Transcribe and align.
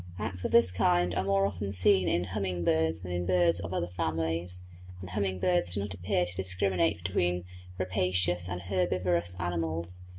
Acts 0.17 0.43
of 0.43 0.51
this 0.51 0.71
kind 0.71 1.13
are 1.13 1.23
more 1.23 1.45
often 1.45 1.71
seen 1.71 2.07
in 2.09 2.23
humming 2.23 2.63
birds 2.63 3.01
than 3.01 3.11
in 3.11 3.27
birds 3.27 3.59
of 3.59 3.71
other 3.71 3.85
families; 3.95 4.63
and 4.99 5.11
humming 5.11 5.37
birds 5.37 5.75
do 5.75 5.81
not 5.81 5.93
appear 5.93 6.25
to 6.25 6.35
discriminate 6.35 6.97
between 7.03 7.45
rapacious 7.77 8.49
and 8.49 8.61
herbivorous 8.63 9.37
mammals. 9.37 10.01